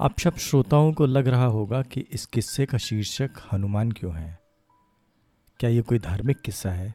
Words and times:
आप 0.00 0.18
सब 0.18 0.36
श्रोताओं 0.36 0.92
को 0.92 1.06
लग 1.06 1.28
रहा 1.28 1.44
होगा 1.44 1.82
कि 1.82 2.00
इस 2.00 2.26
किस्से 2.26 2.66
का 2.66 2.78
शीर्षक 2.78 3.30
हनुमान 3.52 3.92
क्यों 3.92 4.14
है? 4.14 4.38
क्या 5.60 5.70
ये 5.70 5.82
कोई 5.82 5.98
धार्मिक 5.98 6.40
किस्सा 6.40 6.70
है? 6.70 6.94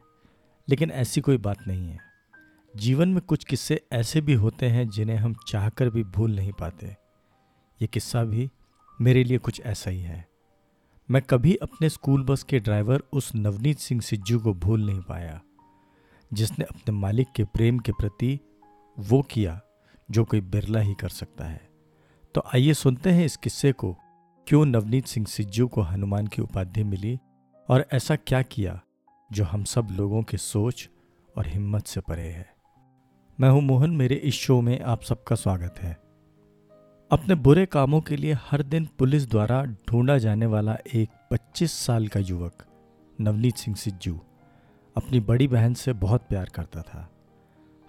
लेकिन 0.70 0.91
ऐसी 0.91 1.21
कोई 1.21 1.38
बात 1.38 1.57
नहीं 1.68 1.89
है। 1.89 1.99
जीवन 2.76 3.10
में 3.10 3.21
कुछ 3.21 3.44
किस्से 3.44 3.88
ऐसे 3.91 4.21
भी 4.21 4.33
होते 4.33 4.65
हैं 4.65 4.89
जिन्हें 4.89 5.18
हम 5.18 5.36
चाहकर 5.47 5.89
भी 5.89 6.04
भूल 6.04 6.36
नहीं 6.36 6.52
पाते। 6.52 6.88
ये 7.81 7.88
किस्सा 7.88 8.23
भी 8.23 8.52
मेरे 9.02 9.23
लिए 9.23 9.37
कुछ 9.37 9.61
ऐसा 9.61 9.89
ही 9.89 10.01
है। 10.01 10.27
मैं 11.11 11.21
कभी 11.21 11.55
अपने 11.55 11.89
स्कूल 11.89 12.23
बस 12.23 12.43
के 12.43 12.59
ड्राइवर 12.59 13.03
उस 13.13 13.31
नवनीत 13.35 13.79
सिंह 13.79 14.01
सिज्जू 14.01 14.39
को 14.39 14.53
भूल 14.53 14.85
नहीं 14.85 15.01
पाया, 15.01 15.41
जिसने 16.33 16.65
अपने 16.65 16.91
मालिक 16.91 17.27
के 17.35 17.43
प्रेम 17.43 17.79
के 17.79 17.91
प्रति 17.91 18.39
वो 18.99 19.21
किया 19.21 19.61
जो 20.11 20.25
कोई 20.25 20.41
बिरला 20.41 20.79
ही 20.79 20.93
कर 20.93 21.09
सकता 21.09 21.45
है। 21.45 21.75
तो 22.36 22.41
आइए 22.41 22.73
सुनते 22.73 23.09
हैं 23.09 23.25
इस 23.25 23.37
किस्से 23.37 23.71
को। 23.71 23.97
क्यों 24.47 24.65
नवनीत 24.65 25.05
सिंह 25.05 25.25
सिज्जू 25.25 25.68
को 25.68 25.82
हनुमान 25.82 26.28
की 26.28 26.41
उपाधि 26.41 26.83
मिली 26.83 27.19
और 27.69 27.86
ऐसा 27.93 28.15
क्या 28.15 28.41
किया 28.41 28.82
जो 29.32 29.43
हम 29.43 29.64
सब 29.64 29.87
लोगों 29.91 30.23
के 30.23 30.37
सोच 30.37 30.89
और 31.37 31.47
हिम्मत 31.47 31.87
से 31.87 32.02
परे 32.02 32.22
है? 32.22 32.50
मैं 33.39 33.50
हूँ 33.50 33.61
मोहन, 33.61 33.89
मेरे 33.89 34.16
इस 34.16 34.33
शो 34.33 34.61
में 34.61 34.81
आप 34.81 35.02
सबका 35.02 35.36
स्वागत 35.36 35.75
है। 35.80 35.94
अपने 37.11 37.36
बुरे 37.36 37.66
कामों 37.66 38.02
के 38.02 38.16
लिए 38.16 38.33
हर 38.33 38.63
दिन 38.63 38.88
पुलिस 38.99 39.30
द्वारा 39.30 39.63
ढूंढा 39.63 40.17
जाने 40.17 40.45
वाला 40.45 40.77
एक 40.94 41.09
25 41.31 41.72
साल 41.72 42.08
का 42.08 42.19
युवक 42.19 42.66
नवनीत 43.22 43.55
सिंह 43.55 43.77
सिज्जू 43.77 44.19
अपनी 44.97 45.19
बड़ी 45.19 45.47
बहन 45.47 45.73
से 45.73 45.94
बहुत 45.94 46.22
प्यार 46.22 46.45
करता 46.45 46.81
था। 46.81 47.14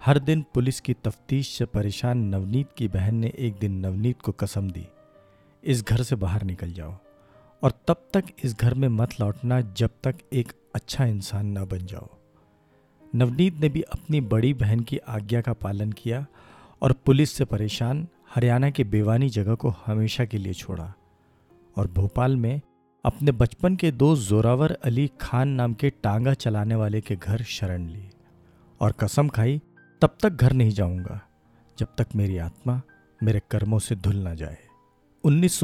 हर 0.01 0.19
दिन 0.19 0.45
पुलिस 0.53 0.79
की 0.79 0.93
तफ्तीश 0.93 1.49
से 1.49 1.65
परेशान 1.65 2.17
नवनीत 2.17 2.67
की 2.77 2.87
बहन 2.87 3.15
ने 3.15 3.31
एक 3.37 3.55
दिन 3.59 3.71
नवनीत 3.85 4.21
को 4.21 4.31
कसम 4.31 4.69
दी, 4.71 4.85
इस 5.63 5.83
घर 5.83 6.03
से 6.03 6.15
बाहर 6.15 6.43
निकल 6.43 6.71
जाओ 6.73 6.95
और 7.63 7.71
तब 7.87 8.07
तक 8.13 8.23
इस 8.43 8.55
घर 8.55 8.73
में 8.73 8.87
मत 8.87 9.19
लौटना 9.21 9.59
जब 9.61 9.89
तक 10.03 10.15
एक 10.33 10.51
अच्छा 10.75 11.05
इंसान 11.05 11.57
न 11.57 11.65
बन 11.65 11.85
जाओ। 11.85 12.09
नवनीत 13.15 13.59
ने 13.59 13.69
भी 13.69 13.81
अपनी 13.81 14.21
बड़ी 14.21 14.53
बहन 14.53 14.79
की 14.79 14.97
आज्ञा 14.97 15.41
का 15.41 15.53
पालन 15.53 15.91
किया 15.91 16.25
और 16.81 16.91
पुलिस 16.93 17.31
से 17.31 17.45
परेशान 17.45 18.07
हरियाणा 18.35 18.69
के 18.69 18.83
बेवानी 18.83 19.29
जगह 19.29 19.55
को 19.55 19.69
हमेशा 19.85 20.25
के 20.25 20.37
लिए 20.37 20.53
छोड़ा 20.53 20.93
और 21.77 21.87
भोपाल 21.87 22.35
में 22.35 22.61
अपने 23.05 23.31
बचपन 23.31 23.75
के 23.75 23.91
दोस्त 23.91 24.29
जोरावर 24.29 24.71
अली 24.71 25.09
खान 25.21 25.49
नाम 25.49 25.73
के 25.73 25.89
टांगा 25.89 26.33
चलाने 26.33 26.75
वाले 26.75 27.01
के 27.01 27.15
घर 27.15 27.43
शरण 27.43 27.87
ली 27.87 28.09
और 28.81 28.91
कसम 28.91 29.27
खाई 29.27 29.61
तब 30.01 30.17
तक 30.21 30.29
घर 30.29 30.53
नहीं 30.53 30.71
जाऊँगा, 30.71 31.19
जब 31.79 31.87
तक 31.97 32.07
मेरी 32.15 32.37
आत्मा 32.37 32.81
मेरे 33.23 33.41
कर्मों 33.51 33.79
से 33.79 33.95
धुल 33.95 34.15
ना 34.15 34.33
जाए। 34.35 34.57
उन्नीस 35.23 35.63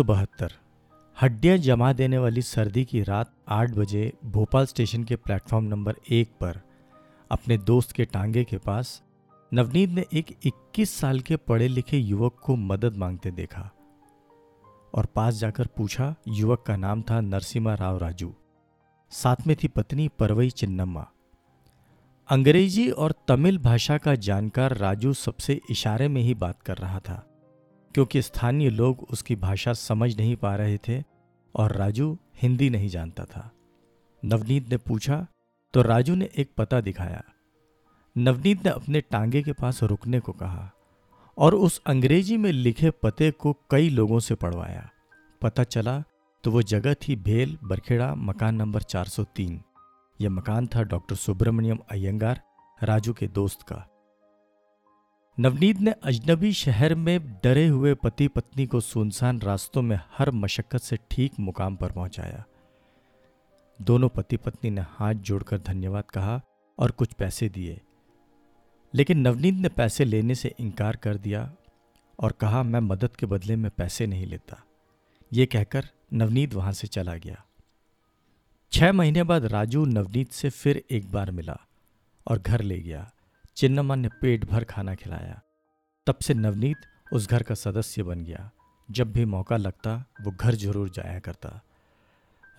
हड्डियाँ 1.17 1.57
जमा 1.57 1.93
देने 1.93 2.17
वाली 2.17 2.41
सर्दी 2.41 2.85
की 2.85 3.03
रात 3.03 3.31
आठ 3.47 3.71
बजे 3.71 4.13
भोपाल 4.25 4.65
स्टेशन 4.65 5.03
के 5.03 5.15
प्लेटफॉर्म 5.15 5.65
नंबर 5.65 5.95
एक 6.09 6.31
पर 6.41 6.59
अपने 7.31 7.57
दोस्त 7.57 7.91
के 7.91 8.05
टांगे 8.05 8.43
के 8.43 8.57
पास 8.57 9.01
नवनीत 9.53 9.89
ने 9.89 10.05
एक 10.13 10.37
21 10.45 10.89
साल 10.89 11.19
के 11.19 11.35
पढ़े 11.35 11.67
लिखे 11.67 11.97
युवक 11.97 12.39
को 12.43 12.55
मदद 12.55 12.95
मांगते 12.95 13.31
देखा 13.31 13.69
और 14.93 15.05
पास 15.05 15.33
जाकर 15.33 15.67
पूछा, 15.67 16.15
युवक 16.27 16.63
का 16.67 16.75
नाम 16.75 17.01
था 17.01 17.21
नरसिम्हा 17.21 17.75
राव 17.75 17.97
राजू। 17.97 18.33
साथ 19.11 19.47
में 19.47 19.55
थी 19.63 19.67
पत्नी 19.67 20.07
परवई 20.07 20.49
चिन्नम्मा। 20.49 21.07
अंग्रेज़ी 22.33 22.89
और 22.89 23.13
तमिल 23.27 23.57
भाषा 23.57 23.97
का 23.97 24.13
जानकार 24.17 24.75
राजू 24.77 25.11
सबसे 25.13 25.59
इशारे 25.69 26.07
में 26.07 26.21
ही 26.21 26.33
बात 26.33 26.61
कर 26.61 26.77
रहा 26.77 26.99
था, 26.99 27.15
क्योंकि 27.95 28.21
स्थानीय 28.21 28.69
लोग 28.69 29.01
उसकी 29.11 29.35
भाषा 29.35 29.73
समझ 29.73 30.15
नहीं 30.17 30.35
पा 30.35 30.55
रहे 30.55 30.77
थे 30.77 31.03
और 31.55 31.75
राजू 31.75 32.17
हिंदी 32.41 32.69
नहीं 32.69 32.87
जानता 32.89 33.25
था। 33.25 33.49
नवनीत 34.23 34.69
ने 34.69 34.77
पूछा 34.77 35.25
तो 35.73 35.81
राजू 35.81 36.15
ने 36.15 36.29
एक 36.37 36.49
पता 36.57 36.79
दिखाया। 36.81 37.21
नवनीत 38.15 38.65
ने 38.65 38.71
अपने 38.71 39.01
टांगे 39.01 39.41
के 39.43 39.53
पास 39.53 39.83
रुकने 39.83 40.19
को 40.19 40.31
कहा 40.31 40.69
और 41.37 41.55
उस 41.55 41.81
अंग्रेज़ी 41.85 42.37
में 42.37 42.51
लिखे 42.51 42.89
पते 43.03 43.29
को 43.31 43.53
कई 43.71 43.89
लोगों 43.89 44.19
से 44.19 44.35
पढ़वाया। 44.35 44.89
पता 45.41 45.63
चला 45.65 46.03
तो 46.43 46.51
वो 46.51 46.61
जगह 46.63 46.93
थी 46.93 47.15
भेल, 47.15 47.57
बरखेड़ा, 47.63 48.13
मकान 48.15 48.55
नंबर 48.55 48.81
403 48.81 49.61
यह 50.23 50.29
मकान 50.29 50.67
था 50.67 50.83
डॉक्टर 50.83 51.15
सुब्रमण्यम 51.15 51.79
अयंगार 51.91 52.41
राजू 52.83 53.13
के 53.13 53.27
दोस्त 53.27 53.61
का। 53.61 53.89
नवनीत 55.39 55.77
ने 55.77 55.91
अजनबी 55.91 56.53
शहर 56.53 56.95
में 56.95 57.33
डरे 57.33 57.67
हुए 57.67 57.93
पति 57.93 58.27
पत्नी 58.27 58.65
को 58.65 58.79
सुनसान 58.79 59.41
रास्तों 59.41 59.81
में 59.81 59.99
हर 60.17 60.31
मशक्कत 60.31 60.79
से 60.79 60.97
ठीक 61.11 61.31
मुकाम 61.39 61.75
पर 61.75 61.91
पहुँचाया। 61.91 62.43
दोनों 63.81 64.09
पति 64.09 64.37
पत्नी 64.37 64.69
ने 64.69 64.81
हाथ 64.81 65.13
जोड़कर 65.13 65.57
धन्यवाद 65.57 66.03
कहा 66.03 66.41
और 66.79 66.91
कुछ 66.91 67.13
पैसे 67.13 67.49
दिए। 67.49 67.81
लेकिन 68.93 69.19
नवनीत 69.19 69.55
ने 69.55 69.69
पैसे 69.69 70.05
लेने 70.05 70.35
से 70.35 70.53
इनकार 70.59 70.95
कर 70.95 71.15
दिया 71.15 71.53
और 72.19 72.31
कहा, 72.31 72.63
मैं 72.63 72.79
मदद 72.79 73.15
के 73.15 73.25
बदले 73.25 73.55
में 73.55 73.71
पैसे 73.71 74.07
नहीं 74.07 74.25
लेता। 74.25 74.63
ये 75.33 75.45
कहकर 75.45 75.85
नवनीत 76.13 76.53
वहाँ 76.53 76.73
से 76.73 76.87
चला 76.87 77.15
गया। 77.15 77.45
छह 78.73 78.91
महीने 78.91 79.23
बाद 79.23 79.45
राजू 79.45 79.83
नवनीत 79.85 80.31
से 80.31 80.49
फिर 80.49 80.81
एक 80.91 81.11
बार 81.11 81.31
मिला 81.31 81.57
और 82.27 82.39
घर 82.39 82.61
ले 82.61 82.77
गया। 82.79 83.09
चिन्नम्मा 83.57 83.95
ने 83.95 84.09
पेट 84.21 84.45
भर 84.45 84.63
खाना 84.63 84.95
खिलाया। 84.95 85.39
तब 86.07 86.19
से 86.21 86.33
नवनीत 86.33 86.77
उस 87.13 87.29
घर 87.29 87.43
का 87.43 87.55
सदस्य 87.55 88.03
बन 88.03 88.23
गया। 88.23 88.49
जब 88.89 89.11
भी 89.11 89.25
मौका 89.25 89.57
लगता, 89.57 89.93
वो 90.21 90.31
घर 90.31 90.55
ज़रूर 90.55 90.89
जाया 90.89 91.19
करता। 91.19 91.61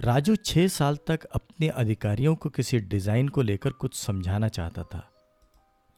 राजू 0.00 0.36
छह 0.36 0.69
साल 0.69 0.98
तक 1.06 1.24
अपने 1.24 1.69
अधिकारियों 1.69 2.34
को 2.36 2.50
किसी 2.50 2.78
डिज़ाइन 2.78 3.28
को 3.28 3.42
लेकर 3.42 3.70
कुछ 3.72 3.97
समझाना 3.97 4.48
चाहता 4.50 4.82
था, 4.84 5.04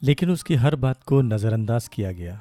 लेकिन 0.03 0.31
उसकी 0.31 0.55
हर 0.57 0.77
बात 0.79 1.03
को 1.03 1.21
नज़रअंदाज 1.25 1.89
किया 1.89 2.13
गया। 2.15 2.41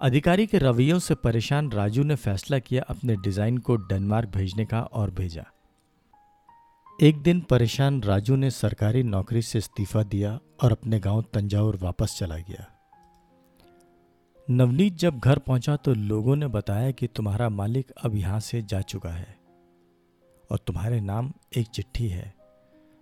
अधिकारी 0.00 0.46
के 0.46 0.58
रवैयों 0.58 0.98
से 0.98 1.14
परेशान 1.14 1.72
राजू 1.72 2.02
ने 2.02 2.14
फैसला 2.18 2.58
किया, 2.60 2.82
अपने 2.82 3.16
डिज़ाइन 3.16 3.58
को 3.58 3.76
डेनमार्क 3.78 4.28
भेजने 4.28 4.66
का 4.66 4.80
और 4.82 5.10
भेजा। 5.12 5.50
एक 6.98 7.16
दिन 7.16 7.40
परेशान 7.40 8.02
राजू 8.02 8.36
ने 8.36 8.50
सरकारी 8.50 9.02
नौकरी 9.02 9.42
से 9.42 9.58
इस्तीफा 9.58 10.02
दिया 10.02 10.38
और 10.62 10.72
अपने 10.72 10.98
गाँव 11.00 11.22
तंजावुर 11.34 11.76
वापस 11.76 12.16
चला 12.18 12.36
गया। 12.38 12.66
नवनीत 14.48 14.94
जब 14.94 15.18
घर 15.18 15.38
पहुँचा 15.38 15.76
तो 15.76 15.94
लोगों 15.94 16.36
ने 16.36 16.46
बताया 16.48 16.90
कि 16.90 17.06
तुम्हारा 17.06 17.48
मालिक 17.48 17.90
अब 18.04 18.16
यहाँ 18.16 18.40
से 18.40 18.62
जा 18.62 18.80
चुका 18.80 19.10
है 19.10 19.36
और 20.50 20.58
तुम्हारे 20.58 21.00
नाम 21.00 21.32
एक 21.56 21.66
चिट्ठी 21.66 22.08
है। 22.08 22.32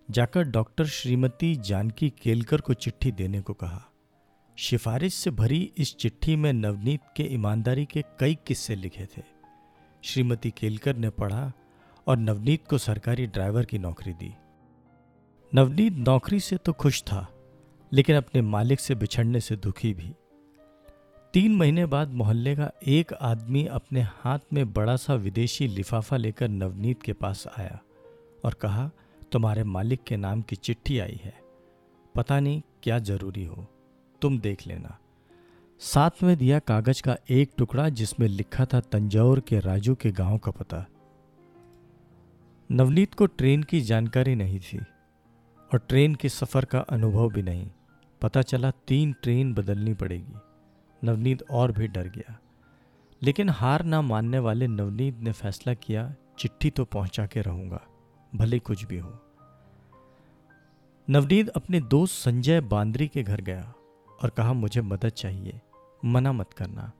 जाकर 0.08 0.42
डॉक्टर 0.42 0.86
श्रीमती 0.86 1.54
जानकी 1.56 2.10
केलकर 2.22 2.60
को 2.60 2.74
चिट्ठी 2.74 3.12
देने 3.12 3.40
को 3.40 3.52
कहा। 3.52 3.82
सिफारिश 4.58 5.14
से 5.14 5.30
भरी 5.30 5.72
इस 5.78 5.96
चिट्ठी 5.96 6.36
में 6.36 6.52
नवनीत 6.52 7.00
के 7.16 7.22
ईमानदारी 7.34 7.84
के 7.84 8.04
कई 8.20 8.38
किस्से 8.46 8.74
लिखे 8.74 9.06
थे। 9.06 9.22
श्रीमती 10.02 10.50
केलकर 10.50 10.96
ने 10.96 11.10
पढ़ा 11.10 11.52
और 12.06 12.16
नवनीत 12.16 12.66
को 12.66 12.78
सरकारी 12.78 13.26
ड्राइवर 13.26 13.64
की 13.64 13.78
नौकरी 13.78 14.12
दी। 14.12 14.32
नवनीत 15.52 15.92
नौकरी 15.98 16.40
से 16.40 16.56
तो 16.56 16.72
खुश 16.72 17.02
था, 17.02 17.26
लेकिन 17.92 18.16
अपने 18.16 18.42
मालिक 18.42 18.80
से 18.80 18.94
बिछड़ने 18.94 19.40
से 19.40 19.56
दुखी 19.56 19.92
भी। 19.94 20.12
तीन 21.34 21.56
महीने 21.56 21.86
बाद 21.86 22.12
मोहल्ले 22.12 22.54
का 22.56 22.70
एक 22.88 23.12
आदमी 23.12 23.64
अपने 23.66 24.02
हाथ 24.14 24.38
में 24.52 24.72
बड़ा 24.72 24.96
सा 24.96 25.14
विदेशी 25.14 25.66
लिफाफा 25.68 26.16
लेकर 26.16 26.48
नवनीत 26.48 27.02
के 27.02 27.12
पास 27.12 27.46
आया 27.58 27.78
और 28.44 28.54
कहा, 28.54 28.90
तुम्हारे 29.32 29.64
मालिक 29.64 30.02
के 30.02 30.16
नाम 30.16 30.42
की 30.42 30.56
चिट्ठी 30.56 30.98
आई 30.98 31.20
है। 31.24 31.34
पता 32.14 32.40
नहीं 32.40 32.62
क्या 32.82 32.98
ज़रूरी 32.98 33.44
हो, 33.44 33.66
तुम 34.22 34.38
देख 34.38 34.66
लेना। 34.66 34.96
साथ 35.80 36.22
में 36.22 36.36
दिया 36.36 36.58
कागज़ 36.58 37.02
का 37.02 37.16
एक 37.30 37.50
टुकड़ा 37.58 37.88
जिसमें 37.88 38.26
लिखा 38.28 38.64
था 38.64 38.80
तंजौर 38.82 39.40
के 39.40 39.60
राजू 39.60 39.94
के 39.94 40.10
गाँव 40.12 40.38
का 40.38 40.50
पता। 40.50 40.84
नवनीत 42.72 43.14
को 43.14 43.26
ट्रेन 43.26 43.62
की 43.62 43.80
जानकारी 43.80 44.34
नहीं 44.34 44.60
थी 44.60 44.78
और 45.72 45.78
ट्रेन 45.78 46.14
के 46.14 46.28
सफ़र 46.28 46.64
का 46.64 46.78
अनुभव 46.78 47.30
भी 47.30 47.42
नहीं। 47.42 47.70
पता 48.22 48.42
चला 48.42 48.70
तीन 48.70 49.12
ट्रेन 49.12 49.54
बदलनी 49.54 49.94
पड़ेगी। 49.94 50.34
नवनीत 51.04 51.42
और 51.50 51.72
भी 51.72 51.88
डर 51.88 52.08
गया। 52.08 52.38
लेकिन 53.22 53.48
हार 53.48 53.84
ना 53.84 54.02
मानने 54.02 54.38
वाले 54.38 54.66
नवनीत 54.66 55.18
ने 55.18 55.32
फैसला 55.32 55.74
किया, 55.74 56.14
चिट्ठी 56.38 56.70
तो 56.70 56.84
पहुँचा 56.84 57.26
के 57.26 57.40
रहूँगा, 57.40 57.80
भले 58.34 58.58
कुछ 58.58 58.84
भी 58.84 58.98
हो। 58.98 59.18
नवनीत 61.10 61.48
अपने 61.48 61.80
दोस्त 61.80 62.14
संजय 62.14 62.60
बांद्री 62.60 63.08
के 63.08 63.22
घर 63.22 63.40
गया 63.40 63.74
और 64.22 64.30
कहा, 64.30 64.52
मुझे 64.52 64.80
मदद 64.80 65.08
चाहिए, 65.08 65.60
मना 66.04 66.32
मत 66.32 66.52
करना। 66.52 66.92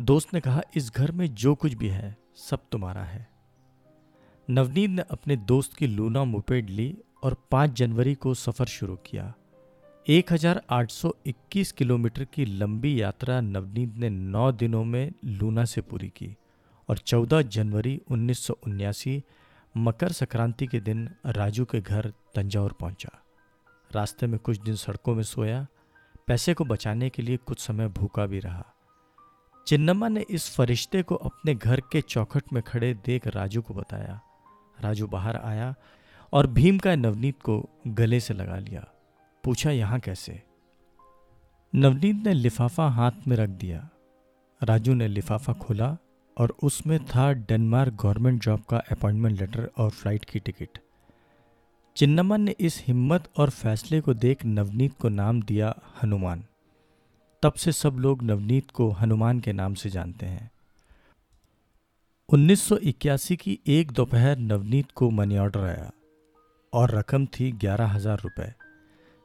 दोस्त 0.00 0.34
ने 0.34 0.40
कहा, 0.40 0.62
इस 0.76 0.92
घर 0.96 1.12
में 1.12 1.34
जो 1.34 1.54
कुछ 1.54 1.74
भी 1.74 1.88
है, 1.88 2.16
सब 2.34 2.58
तुम्हारा 2.72 3.04
है। 3.04 3.29
नवनीत 4.50 4.90
ने 4.90 5.02
अपने 5.10 5.36
दोस्त 5.36 5.74
की 5.74 5.86
लूना 5.86 6.24
मुपेड 6.24 6.70
ली 6.70 6.98
और 7.22 7.36
5 7.50 7.70
जनवरी 7.70 8.14
को 8.14 8.34
सफ़र 8.34 8.66
शुरू 8.66 8.96
किया। 8.96 9.34
1821 10.08 11.72
किलोमीटर 11.72 12.24
की 12.24 12.44
लंबी 12.44 13.02
यात्रा 13.02 13.40
नवनीत 13.40 13.94
ने 13.96 14.10
9 14.10 14.52
दिनों 14.52 14.84
में 14.84 15.12
लूना 15.24 15.64
से 15.64 15.80
पूरी 15.80 16.08
की 16.08 16.36
और 16.88 16.98
14 16.98 17.42
जनवरी 17.42 18.00
उन्नीस 18.10 18.50
मकर 19.76 20.12
संक्रांति 20.12 20.66
के 20.66 20.80
दिन 20.80 21.10
राजू 21.26 21.64
के 21.64 21.80
घर 21.80 22.12
तंजावुर 22.34 22.72
पहुँचा। 22.72 23.22
रास्ते 23.94 24.26
में 24.26 24.38
कुछ 24.38 24.60
दिन 24.60 24.74
सड़कों 24.74 25.14
में 25.14 25.22
सोया, 25.22 25.66
पैसे 26.26 26.54
को 26.54 26.64
बचाने 26.64 27.10
के 27.10 27.22
लिए 27.22 27.36
कुछ 27.36 27.60
समय 27.60 27.88
भूखा 27.88 28.26
भी 28.26 28.38
रहा। 28.38 28.66
चिन्नम्मा 29.66 30.08
ने 30.08 30.24
इस 30.30 30.56
फरिश्ते 30.56 31.02
को 31.02 31.14
अपने 31.14 31.54
घर 31.54 31.80
के 31.80 32.00
चौखट 32.00 32.52
में 32.52 32.62
खड़े 32.62 32.94
देख 32.94 33.26
राजू 33.26 33.62
को 33.62 33.74
बताया। 33.74 34.20
राजू 34.80 35.06
बाहर 35.06 35.36
आया 35.36 35.74
और 36.32 36.46
भीम 36.46 36.78
का 36.78 36.94
नवनीत 36.94 37.42
को 37.42 37.68
गले 37.86 38.20
से 38.20 38.34
लगा 38.34 38.58
लिया। 38.58 38.88
पूछा, 39.44 39.70
यहाँ 39.70 40.00
कैसे? 40.00 40.42
नवनीत 41.74 42.16
ने 42.16 42.34
लिफाफा 42.34 42.88
हाथ 42.88 43.10
में 43.28 43.36
रख 43.36 43.48
दिया। 43.48 43.88
राजू 44.62 44.94
ने 44.94 45.08
लिफाफा 45.08 45.52
खोला 45.52 45.96
और 46.38 46.56
उसमें 46.62 47.04
था 47.04 47.32
डेनमार्क 47.32 47.92
गवर्नमेंट 47.92 48.42
जॉब 48.42 48.60
का 48.60 48.78
अपॉइंटमेंट 48.78 49.40
लेटर 49.40 49.70
और 49.78 49.90
फ़्लाइट 49.90 50.24
की 50.24 50.38
टिकट। 50.38 50.78
चिन्नमन 51.96 52.40
ने 52.40 52.54
इस 52.60 52.84
हिम्मत 52.86 53.28
और 53.36 53.50
फैसले 53.50 54.00
को 54.00 54.14
देख 54.14 54.44
नवनीत 54.44 54.94
को 54.98 55.08
नाम 55.08 55.42
दिया 55.42 55.74
हनुमान। 56.02 56.44
तब 57.42 57.52
से 57.52 57.72
सब 57.72 57.94
लोग 57.94 58.22
नवनीत 58.22 58.70
को 58.70 58.90
हनुमान 58.90 59.40
के 59.40 59.52
नाम 59.52 59.74
से 59.74 59.90
जानते 59.90 60.26
हैं। 60.26 60.50
1981 62.32 63.36
की 63.36 63.58
एक 63.66 63.90
दोपहर 63.92 64.38
नवनीत 64.38 64.90
को 64.90 65.10
मनी 65.10 65.38
ऑर्डर 65.38 65.60
आया 65.60 65.90
और 66.72 66.90
रकम 66.90 67.26
थी 67.26 67.50
ग्यारह 67.52 67.86
हज़ार 67.86 68.20
रुपये 68.20 68.52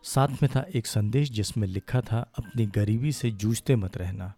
साथ 0.04 0.28
में 0.28 0.50
था 0.56 0.66
एक 0.76 0.88
संदेश 0.88 1.32
जिसमें 1.32 1.68
लिखा 1.68 2.02
था, 2.02 2.32
अपनी 2.38 2.66
गरीबी 2.66 3.12
से 3.12 3.32
जूझते 3.32 3.76
मत 3.76 3.98
रहना, 3.98 4.34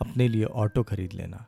अपने 0.00 0.28
लिए 0.28 0.44
ऑटो 0.44 0.82
खरीद 0.82 1.12
लेना। 1.12 1.46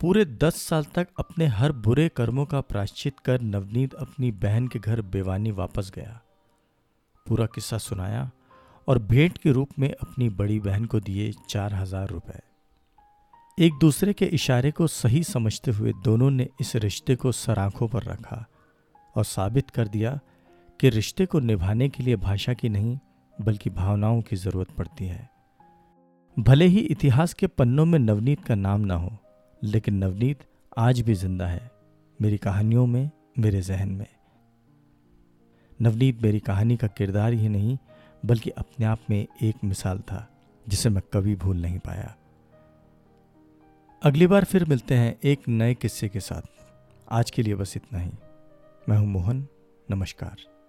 पूरे 0.00 0.24
दस 0.24 0.56
साल 0.62 0.84
तक 0.84 1.08
अपने 1.18 1.46
हर 1.46 1.72
बुरे 1.72 2.08
कर्मों 2.08 2.46
का 2.46 2.60
प्राश्चित 2.60 3.18
कर 3.18 3.40
नवनीत 3.40 3.94
अपनी 3.94 4.32
बहन 4.32 4.68
के 4.68 4.78
घर 4.78 5.02
बेवानी 5.02 5.50
वापस 5.52 5.92
गया। 5.94 6.20
पूरा 7.26 7.46
किस्सा 7.46 7.78
सुनाया 7.78 8.30
और 8.88 8.98
भेंट 8.98 9.38
के 9.38 9.52
रूप 9.52 9.78
में 9.78 9.90
अपनी 9.90 10.28
बड़ी 10.28 10.60
बहन 10.60 10.84
को 10.84 11.00
दिए 11.00 11.32
चार 11.48 11.74
हज़ार 11.74 12.08
रुपए। 12.08 12.49
एक 13.60 13.72
दूसरे 13.80 14.12
के 14.12 14.24
इशारे 14.24 14.70
को 14.70 14.86
सही 14.86 15.22
समझते 15.24 15.70
हुए 15.70 15.92
दोनों 16.04 16.30
ने 16.30 16.48
इस 16.60 16.76
रिश्ते 16.76 17.16
को 17.16 17.32
सराखों 17.32 17.88
पर 17.88 18.02
रखा 18.02 18.46
और 19.16 19.24
साबित 19.24 19.70
कर 19.70 19.88
दिया 19.88 20.18
कि 20.80 20.88
रिश्ते 20.88 21.26
को 21.26 21.40
निभाने 21.40 21.88
के 21.88 22.02
लिए 22.02 22.16
भाषा 22.16 22.52
की 22.52 22.68
नहीं, 22.68 22.98
बल्कि 23.40 23.70
भावनाओं 23.70 24.22
की 24.22 24.36
ज़रूरत 24.36 24.70
पड़ती 24.70 25.06
है। 25.06 25.30
भले 26.38 26.66
ही 26.66 26.80
इतिहास 26.80 27.34
के 27.34 27.46
पन्नों 27.46 27.84
में 27.84 27.98
नवनीत 27.98 28.44
का 28.44 28.54
नाम 28.54 28.80
ना 28.80 28.94
हो, 28.94 29.16
लेकिन 29.64 29.94
नवनीत 29.94 30.38
आज 30.78 31.00
भी 31.00 31.14
ज़िंदा 31.14 31.46
है, 31.46 31.70
मेरी 32.22 32.38
कहानियों 32.38 32.86
में, 32.86 33.10
मेरे 33.38 33.60
जहन 33.62 33.88
में। 33.88 34.06
नवनीत 35.82 36.22
मेरी 36.22 36.40
कहानी 36.40 36.76
का 36.76 36.86
किरदार 36.86 37.32
ही 37.32 37.48
नहीं, 37.48 37.78
बल्कि 38.26 38.50
अपने 38.50 38.86
आप 38.86 38.98
में 39.10 39.26
एक 39.42 39.54
मिसाल 39.64 39.98
था, 39.98 40.28
जिसे 40.68 40.88
मैं 40.88 41.02
कभी 41.12 41.36
भूल 41.36 41.56
नहीं 41.56 41.78
पाया। 41.78 42.16
अगली 44.02 44.26
बार 44.26 44.44
फिर 44.44 44.64
मिलते 44.64 44.94
हैं 44.94 45.18
एक 45.24 45.40
नए 45.48 45.74
किस्से 45.74 46.08
के 46.08 46.20
साथ। 46.20 46.42
आज 47.10 47.30
के 47.30 47.42
लिए 47.42 47.54
बस 47.54 47.76
इतना 47.76 47.98
ही। 47.98 48.10
मैं 48.88 48.98
हूँ 48.98 49.06
मोहन। 49.06 49.46
नमस्कार। 49.90 50.59